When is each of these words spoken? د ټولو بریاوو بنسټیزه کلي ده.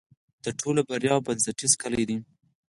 د 0.45 0.45
ټولو 0.59 0.81
بریاوو 0.89 1.25
بنسټیزه 1.27 1.77
کلي 1.81 2.03
ده. 2.09 2.17